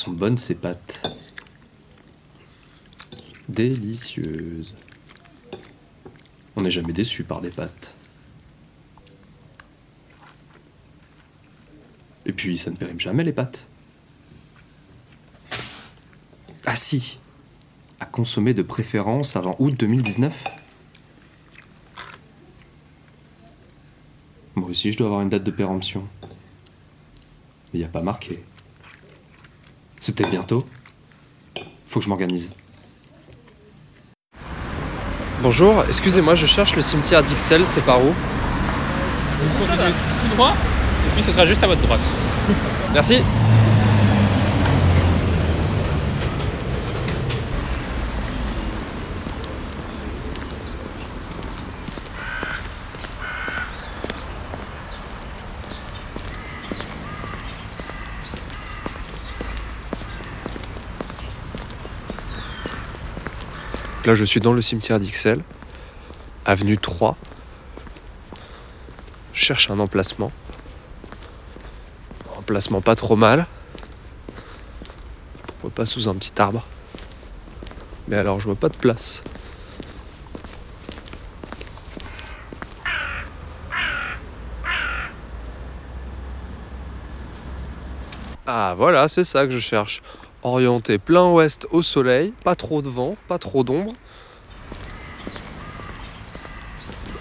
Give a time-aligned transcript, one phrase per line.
[0.00, 1.14] Sont bonnes ces pâtes.
[3.50, 4.74] Délicieuses.
[6.56, 7.92] On n'est jamais déçu par des pâtes.
[12.24, 13.68] Et puis ça ne périme jamais les pâtes.
[16.64, 17.18] Ah si
[18.00, 20.44] À consommer de préférence avant août 2019
[24.54, 26.08] Moi aussi je dois avoir une date de péremption.
[26.22, 26.28] Mais
[27.74, 28.42] il n'y a pas marqué.
[30.00, 30.66] C'est peut-être bientôt.
[31.86, 32.50] Faut que je m'organise.
[35.42, 38.08] Bonjour, excusez-moi, je cherche le cimetière d'Ixelles, c'est par où?
[38.08, 42.00] Vous continuez tout droit, et puis ce sera juste à votre droite.
[42.92, 43.22] Merci.
[64.10, 65.44] Là, je suis dans le cimetière d'Ixelles,
[66.44, 67.16] avenue 3.
[69.32, 70.32] Je cherche un emplacement.
[72.36, 73.46] Emplacement pas trop mal.
[75.46, 76.66] Pourquoi pas sous un petit arbre
[78.08, 79.22] Mais alors, je vois pas de place.
[88.44, 90.02] Ah voilà, c'est ça que je cherche.
[90.42, 93.92] Orienté plein ouest au soleil, pas trop de vent, pas trop d'ombre.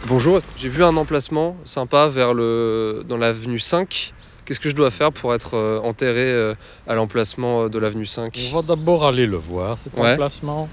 [0.07, 4.13] Bonjour, j'ai vu un emplacement sympa vers le dans l'avenue 5.
[4.45, 6.55] Qu'est-ce que je dois faire pour être euh, enterré euh,
[6.87, 10.13] à l'emplacement euh, de l'avenue 5 On va d'abord aller le voir, cet Ouais.
[10.13, 10.67] emplacement.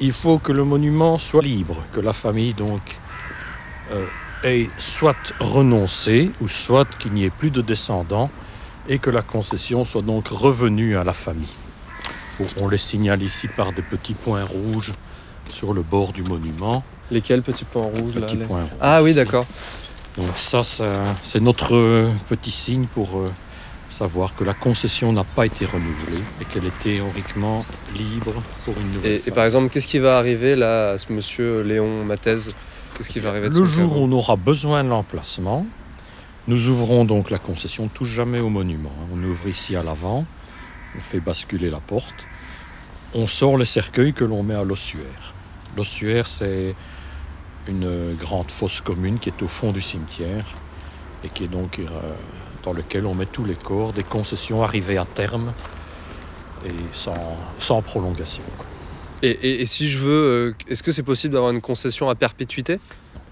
[0.00, 2.80] Il faut que le monument soit libre, que la famille donc
[3.92, 4.04] euh,
[4.42, 8.30] ait soit renoncé ou soit qu'il n'y ait plus de descendants
[8.88, 11.54] et que la concession soit donc revenue à la famille.
[12.38, 14.92] Bon, on les signale ici par des petits points rouges
[15.52, 16.82] sur le bord du monument.
[17.10, 18.70] Lesquels petits points rouges là Petits les- points rouges.
[18.80, 19.46] Ah oui, d'accord.
[20.16, 23.30] Donc ça, ça- c'est notre euh, petit signe pour euh,
[23.88, 28.34] savoir que la concession n'a pas été renouvelée et qu'elle est théoriquement libre
[28.64, 31.60] pour une nouvelle Et, et par exemple, qu'est-ce qui va arriver là à ce monsieur
[31.62, 32.50] Léon Mathès
[32.96, 35.66] Qu'est-ce qui va arriver de Le jour où on aura besoin de l'emplacement,
[36.48, 38.92] nous ouvrons donc la concession, on touche jamais au monument.
[39.00, 39.06] hein.
[39.14, 40.24] On ouvre ici à l'avant,
[40.96, 42.26] on fait basculer la porte,
[43.14, 45.34] on sort les cercueils que l'on met à l'ossuaire.
[45.76, 46.74] L'ossuaire, c'est
[47.68, 50.44] une grande fosse commune qui est au fond du cimetière
[51.24, 51.84] et qui est donc euh,
[52.64, 55.52] dans lequel on met tous les corps des concessions arrivées à terme
[56.66, 57.14] et sans,
[57.58, 58.42] sans prolongation.
[58.56, 58.66] quoi.
[59.22, 62.14] Et, et- et si je veux, euh, est-ce que c'est possible d'avoir une concession à
[62.16, 62.80] perpétuité?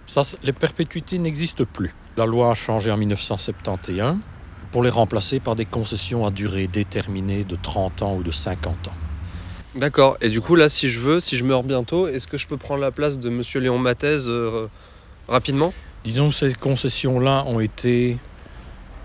[0.06, 1.92] Ça, les perpétuités n'existent plus.
[2.16, 4.16] La loi a changé en 1971
[4.72, 8.88] pour les remplacer par des concessions à durée déterminée de 30 ans ou de 50
[8.88, 8.93] ans.
[9.75, 10.16] D'accord.
[10.21, 12.56] Et du coup, là, si je veux, si je meurs bientôt, est-ce que je peux
[12.56, 14.66] prendre la place de monsieur Léon Mathès euh,
[15.28, 15.72] rapidement?
[16.04, 18.19] Disons que ces concessions-là ont été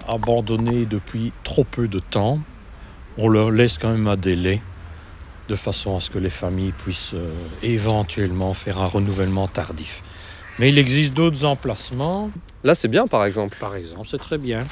[0.08, 2.40] abandonnées depuis trop peu de temps.
[3.18, 4.62] On leur laisse quand même un délai
[5.48, 10.02] de façon à ce que les familles puissent euh, éventuellement faire un renouvellement tardif.
[10.60, 12.32] Mais il existe d'autres emplacements
[12.64, 13.56] Là, c'est bien, par exemple.
[13.60, 14.66] Par exemple, c'est très bien.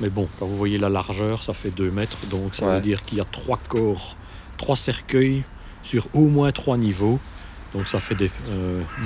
[0.00, 2.74] Mais bon, quand vous voyez la largeur, ça fait 2 mètres, donc ça Ouais.
[2.76, 4.16] veut dire qu'il y a trois corps,
[4.56, 5.42] trois cercueils
[5.82, 7.18] sur au moins trois niveaux.
[7.74, 8.30] Donc ça fait des,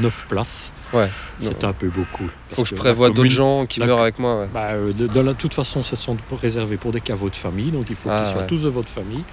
[0.00, 0.72] 9 places.
[0.92, 1.09] Ouais.
[1.41, 2.31] C'est un peu beaucoup.
[2.53, 4.41] Faut que je prévoie d'autres gens qui la- meurent avec moi.
[4.42, 4.48] ouais.
[4.54, 7.72] bah, euh, de, de la toute façon, ce sont réservés pour des caveaux de famille,
[7.72, 8.47] donc il faut Ah, qu'ils soient ouais.
[8.47, 9.25] tous de votre famille.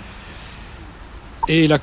[1.47, 1.79] Et la-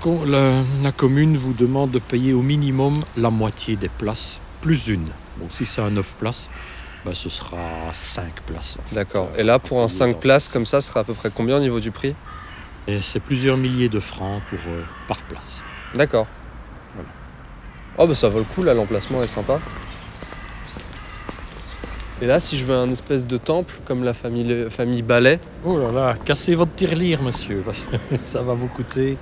[0.82, 5.06] la commune vous demande de payer au minimum la moitié des places, plus une.
[5.38, 6.50] Donc si c'est un 9 places,
[7.04, 7.58] bah, ce sera
[7.92, 8.78] 5 places.
[8.92, 9.30] D'accord.
[9.36, 11.14] Et là, pour un Payer 5 dans places ce- comme ça, ce sera à peu
[11.14, 12.14] près combien au niveau du prix?
[12.86, 15.62] Et c'est plusieurs milliers de francs pour, euh, par place.
[15.94, 16.26] D'accord.
[16.94, 17.08] Voilà.
[17.98, 19.60] Oh, bah ça vaut le coup, là, l'emplacement est sympa.
[22.20, 25.78] Et là, si je veux un espèce de temple, comme la famille, famille Ballet, Oh
[25.78, 29.16] là là, cassez votre tirelire, monsieur, parce que ça va vous coûter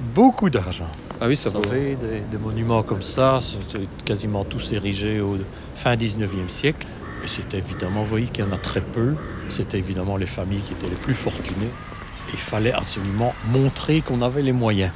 [0.00, 0.88] beaucoup d'argent.
[1.20, 5.38] Ah oui, ça Vous savez, des, des monuments comme ça, c'était quasiment tous érigés au
[5.74, 6.86] fin 19e siècle.
[7.24, 9.14] Et c'est évidemment, vous voyez qu'il y en a très peu.
[9.48, 11.70] C'était évidemment les familles qui étaient les plus fortunées.
[12.32, 14.92] Il fallait absolument montrer qu'on avait les moyens.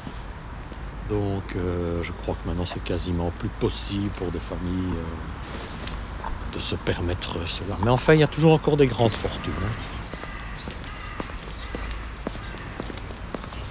[1.08, 6.58] Donc euh, je crois que maintenant c'est quasiment plus possible pour des familles euh, de
[6.60, 7.76] se permettre cela.
[7.84, 9.52] Mais enfin, il y a toujours encore des grandes fortunes.
[9.62, 9.99] hein.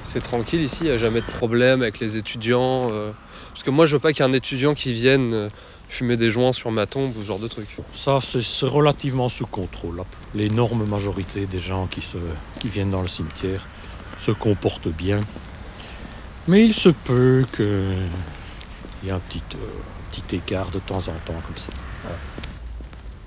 [0.10, 2.90] C'est tranquille ici, il n'y a jamais de problème avec les étudiants.
[2.92, 3.12] euh,
[3.50, 5.50] Parce que moi, je veux pas qu'il y ait un étudiant qui vienne euh,
[5.88, 7.68] fumer des joints sur ma tombe ou ce genre de truc.
[7.96, 10.02] Ça, c'est relativement sous contrôle.
[10.34, 12.18] L'énorme majorité des gens qui, se,
[12.60, 13.68] qui viennent dans le cimetière
[14.18, 15.20] se comportent bien.
[16.48, 17.66] Mais il se peut qu'il
[19.06, 19.58] y ait un petit, euh,
[20.12, 21.72] petit écart de temps en temps comme ça.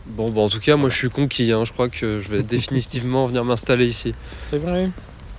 [0.07, 1.53] Bon, bah en tout cas, moi je suis conquis.
[1.53, 1.65] hein.
[1.65, 4.15] Je crois que je vais définitivement venir m'installer ici.
[4.51, 4.91] C'est vrai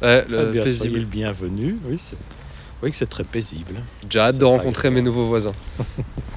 [0.04, 0.90] Ouais, le bien, paisible.
[0.90, 1.78] soyez le bienvenu.
[1.88, 2.18] Oui, c'est
[2.84, 3.76] oui, très paisible.
[4.10, 4.96] J'ai hâte de rencontrer agréable.
[4.96, 5.54] mes nouveaux voisins.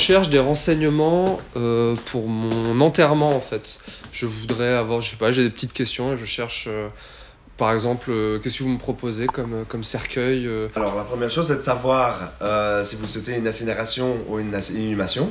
[0.00, 3.80] cherche des renseignements euh, pour mon enterrement en fait.
[4.10, 6.88] Je voudrais avoir, je sais pas, j'ai des petites questions et je cherche, euh,
[7.56, 11.46] par exemple, euh, qu'est-ce que vous me proposez comme, comme cercueil Alors, la première chose,
[11.46, 12.32] c'est de savoir
[12.84, 15.30] si vous souhaitez une incinération ou une inhumation.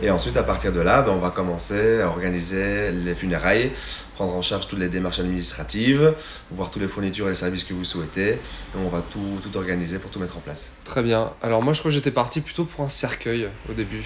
[0.00, 3.70] Et ensuite, à partir de là, ben, on va commencer à organiser les funérailles,
[4.14, 6.14] prendre en charge toutes les démarches administratives,
[6.50, 8.30] voir toutes les fournitures et les services que vous souhaitez.
[8.32, 8.38] Et
[8.76, 10.72] on va tout, tout organiser pour tout mettre en place.
[10.84, 11.32] Très bien.
[11.40, 14.04] Alors moi je crois que j'étais parti plutôt pour un cercueil au début.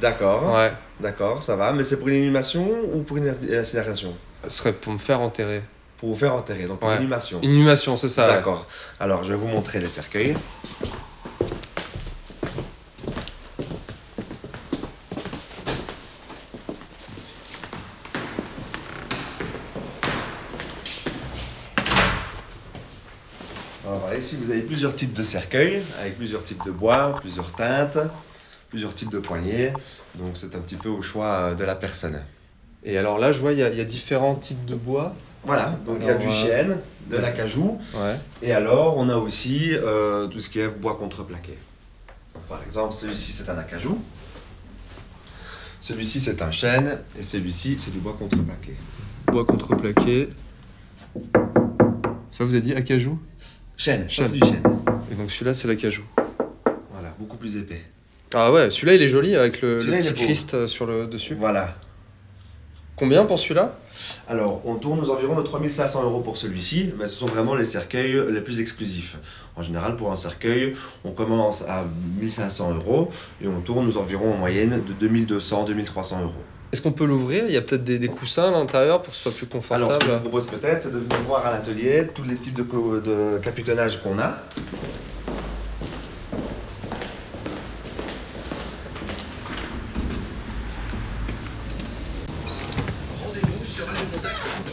[0.00, 0.72] D'accord, Ouais.
[1.00, 1.72] d'accord, ça va.
[1.74, 4.14] Mais c'est pour une inhumation ou pour une incinération?
[4.48, 5.62] Ce serait pour me faire enterrer.
[5.98, 6.94] Pour vous faire enterrer, donc Ouais.
[6.96, 7.38] une inhumation.
[7.42, 8.26] Inhumation, c'est ça.
[8.28, 8.32] ouais.
[8.34, 8.66] D'accord.
[8.98, 10.34] Alors, je vais vous montrer les cercueils.
[23.86, 27.52] Alors, voilà, ici, vous avez plusieurs types de cercueils, avec plusieurs types de bois, plusieurs
[27.52, 27.98] teintes,
[28.70, 29.70] plusieurs types de poignées.
[30.14, 32.22] Donc, c'est un petit peu au choix euh, de la personne.
[32.84, 35.14] Et alors là, je vois, il y, a- il y a différents types de bois.
[35.44, 36.78] Voilà, donc il y a du euh, chêne,
[37.10, 38.16] de l'acajou, Ouais.
[38.40, 41.58] Et alors, on a aussi euh, tout ce qui est bois contreplaqué.
[42.48, 44.00] Par exemple, celui-ci, c'est un acajou.
[45.82, 46.98] Celui-ci, c'est un chêne.
[47.18, 48.74] Et celui-ci, c'est du bois contreplaqué.
[49.26, 50.30] Bois contreplaqué.
[52.30, 53.18] Ça vous a dit acajou?
[53.76, 54.26] Chêne, Chêne.
[54.26, 54.62] c'est du chêne.
[55.10, 56.04] Et donc celui-là, c'est l'acajou.
[56.92, 57.82] Voilà, beaucoup plus épais.
[58.32, 60.14] Ah ouais, celui-là, il est joli avec le, le petit.
[60.14, 61.36] Christ euh, sur le dessus.
[61.38, 61.76] Voilà.
[62.96, 63.76] Combien pour celui-là?
[64.28, 67.64] Alors, on tourne aux environs de 3500 euros pour celui-ci, mais ce sont vraiment les
[67.64, 69.16] cercueils les plus exclusifs.
[69.56, 71.84] En général, pour un cercueil, on commence à
[72.20, 73.08] 1500 euros
[73.42, 76.32] et on tourne aux environs en moyenne de 2200-2300 euros.
[76.74, 77.44] Est-ce qu'on peut l'ouvrir?
[77.46, 79.92] Il y a peut-être des, des coussins à l'intérieur pour que ce soit plus Alors,
[79.92, 80.22] ce que je confortable.
[80.24, 84.02] vous propose peut-être, c'est de venir voir à l'atelier tous les types de, de capitonnage
[84.02, 84.38] qu'on a.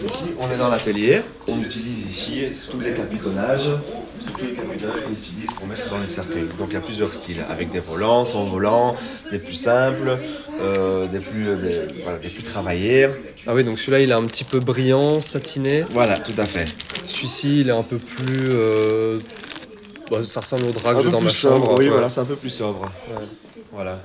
[0.03, 1.22] Ici, on est dans l'atelier.
[1.48, 3.70] On utilise ici tous les capitonnages,
[4.41, 6.48] tous les capitonnages qu'on utilise pour mettre dans les cercueils.
[6.57, 8.95] Donc, il y a plusieurs styles, avec des volants, sans volant,
[9.31, 10.17] des plus simples,
[10.60, 13.07] euh, des, plus, des, voilà, des plus travaillés.
[13.48, 15.86] Ah oui, donc celui-là, il est un petit peu brillant, satiné.
[15.91, 16.65] Voilà, tout à fait.
[17.07, 18.50] Celui-ci, il est un peu plus.
[18.53, 19.19] euh,
[20.10, 21.75] bah, ça ressemble au drap que j'ai dans ma sobre, chambre.
[21.79, 22.81] oui, voilà, c'est un peu plus sobre.
[23.10, 23.25] Ouais.
[23.71, 24.00] Voilà.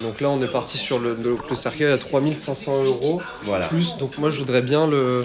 [0.00, 3.20] Donc là, on est parti sur le, le, le cercueil à 3500 euros.
[3.44, 3.66] Voilà.
[3.66, 5.24] Plus, donc moi, je voudrais bien le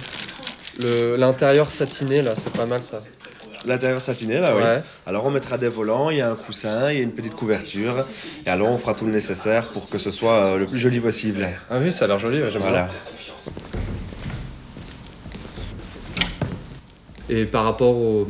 [0.82, 3.03] le- l'intérieur satiné, là, c'est pas mal ça.
[3.65, 4.62] L'intérieur satiné, bah oui.
[4.62, 4.84] Ouais.
[5.05, 7.34] Alors on mettra des volants, il y a un coussin, il y a une petite
[7.36, 8.05] couverture.
[8.46, 11.00] Et alors on fera tout le nécessaire pour que ce soit euh, le plus joli
[11.00, 11.48] possible.
[11.70, 12.86] Ah oui, ça a l'air joli, ouais, j'aime Voilà.
[12.86, 12.93] bien.
[17.29, 18.27] Et par rapport au-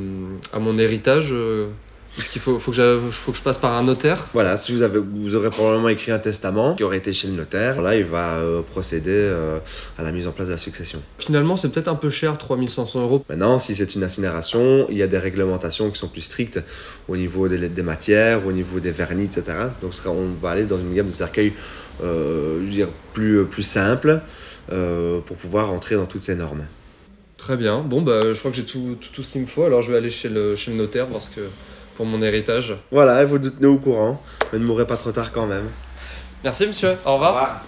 [0.54, 1.70] à mon héritage, euh,
[2.18, 4.72] est-ce qu'il faut, faut, que j'a- faut que je passe par un notaire Voilà, si
[4.72, 7.96] vous, avez, vous aurez probablement écrit un testament qui aurait été chez le notaire, là
[7.96, 9.58] il va euh, procéder euh,
[9.98, 11.02] à la mise en place de la succession.
[11.18, 13.26] Finalement, c'est peut-être un peu cher, 3500 euros.
[13.30, 16.60] Maintenant, si c'est une incinération, il y a des réglementations qui sont plus strictes
[17.08, 19.44] au niveau des, des matières, au niveau des vernis, etc.
[19.82, 21.54] Donc, on va aller dans une gamme de cercueils,
[22.04, 24.22] euh, je veux dire, plus, plus simple
[25.26, 26.66] pour pouvoir entrer dans toutes ces normes.
[27.38, 27.82] Très bien.
[27.82, 29.64] Bon, bah, je crois que j'ai tout, tout, tout ce qu'il me faut.
[29.66, 31.42] Alors, je vais aller chez le, chez le notaire parce que
[31.96, 32.76] pour mon héritage.
[32.92, 34.22] Voilà, et vous nous tenez au courant,
[34.52, 35.70] mais ne mourrez pas trop tard quand même.
[36.44, 36.96] Merci, monsieur.
[37.06, 37.64] Au revoir.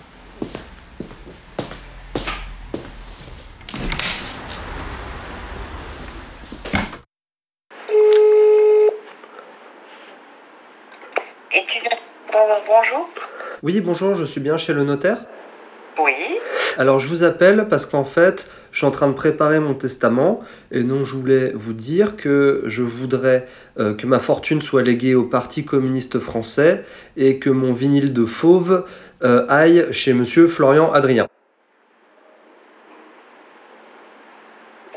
[12.32, 13.10] Bon- bonjour.
[13.64, 15.18] Oui, bonjour, je suis bien chez le notaire?
[15.98, 16.12] Oui.
[16.78, 20.42] Alors je vous appelle parce qu'en fait, je suis en train de préparer mon testament
[20.72, 23.48] et donc je voulais vous dire que je voudrais
[23.80, 26.84] euh, que ma fortune soit léguée au Parti communiste français
[27.16, 28.86] et que mon vinyle de fauve
[29.24, 31.28] euh, aille chez monsieur Florian Adrien.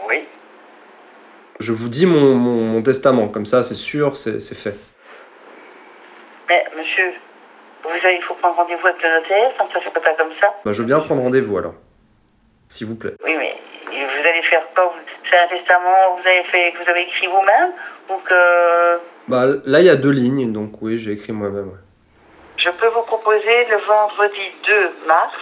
[0.09, 0.25] Oui.
[1.61, 4.77] Je vous dis mon, mon- mon testament, comme ça c'est sûr, c'est c'est fait.
[6.49, 7.13] Mais monsieur,
[7.91, 10.55] avez, il faut prendre rendez-vous avec le notaire, ça ne se fait pas comme ça.
[10.65, 11.75] Bah, je veux bien prendre rendez-vous alors,
[12.69, 13.15] s'il vous plaît.
[13.25, 13.55] Oui, mais
[13.87, 14.95] vous allez faire quoi?
[15.31, 17.73] C'est un testament que vous avez fait, que vous avez écrit vous-même
[18.11, 21.69] ou que Bah, là il y a deux lignes, donc oui, j'ai écrit moi-même.
[21.69, 21.81] ouais.
[22.57, 25.35] je peux vous proposer le vendredi 2 mars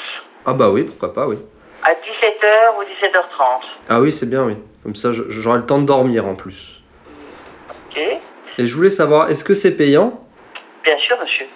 [0.45, 1.37] Ah bah oui, pourquoi pas, oui.
[1.85, 3.63] à 17h ou 17h30.
[3.89, 4.57] Ah oui, c'est bien, oui.
[4.83, 6.83] Comme ça, j'aurai le temps de dormir en plus.
[7.91, 7.99] Ok
[8.59, 10.21] Et je voulais savoir, est-ce que c'est payant?
[10.85, 11.47] Bien sûr, monsieur.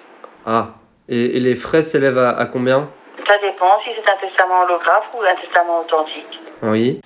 [0.46, 0.68] Ah,
[1.10, 2.88] et, et les frais s'élèvent à, à combien?
[3.26, 6.40] Ça dépend si c'est un testament holographe ou un testament authentique.
[6.62, 7.00] Oui.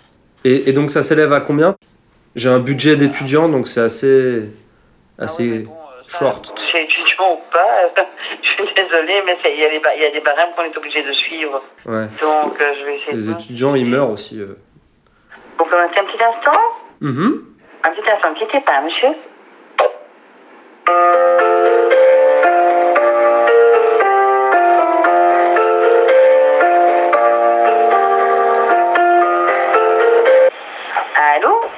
[0.44, 1.74] Et, et donc ça s'élève à combien?
[2.36, 4.50] J'ai un budget d'étudiant, donc c'est assez...
[5.18, 5.58] Ah oui, assez...
[5.64, 6.52] bon, euh, Short.
[6.72, 7.90] C'est étudiant ou pas,
[8.42, 10.64] je suis désolée, mais il y, a des ba- il y a des barèmes qu'on
[10.64, 11.62] est obligé de suivre.
[11.86, 12.06] Ouais.
[12.20, 13.38] Donc, euh, je vais essayer Les de...
[13.38, 14.40] étudiants, ils meurent aussi.
[14.40, 14.56] euh.
[15.58, 16.58] Vous m'arrêter un petit instant?
[17.00, 17.44] Mhm.
[17.84, 19.10] Un petit instant, ne quittez pas, monsieur.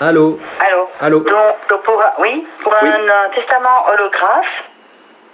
[0.00, 2.88] Allô Allô Allô Donc, donc pour, oui, pour Oui.
[2.88, 4.54] un, testament holographe,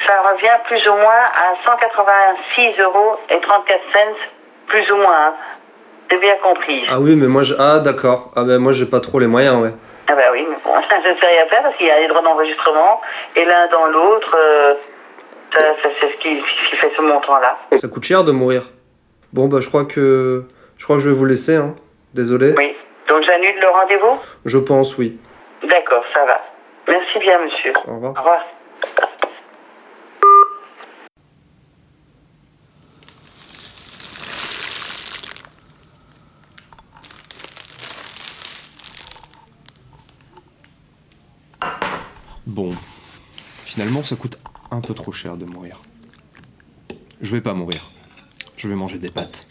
[0.06, 4.18] ça revient plus ou moins à 186 euros et 34 cents,
[4.68, 5.26] plus ou moins.
[5.28, 5.34] hein.
[6.10, 6.84] J'ai bien compris.
[6.90, 7.54] Ah oui, mais moi, je...
[7.58, 8.32] ah d'accord.
[8.36, 9.72] Ah ben moi, j'ai pas trop les moyens, ouais.
[10.08, 12.08] Ah bah oui, mais bon, ça ne sais rien faire parce qu'il y a les
[12.08, 13.00] droits d'enregistrement
[13.34, 14.74] et l'un dans l'autre, euh,
[15.54, 16.40] ça, ça, c'est ce qui,
[16.80, 17.56] fait ce montant-là.
[17.76, 18.64] Ça coûte cher de mourir.
[19.32, 20.44] Bon, bah je crois que
[20.76, 21.56] je crois que je vais vous laisser.
[21.56, 21.74] Hein.
[22.14, 22.52] Désolé.
[22.56, 22.76] Oui.
[23.08, 25.18] Donc j'annule le rendez-vous Je pense, oui.
[25.62, 26.40] D'accord, ça va.
[26.88, 27.72] Merci bien, monsieur.
[27.86, 28.12] Au revoir.
[28.12, 28.40] Au revoir.
[42.46, 42.70] Bon,
[43.64, 44.38] finalement, ça coûte
[44.70, 45.80] un peu trop cher de mourir.
[47.20, 47.90] Je vais pas mourir.
[48.56, 49.46] Je vais manger des pâtes.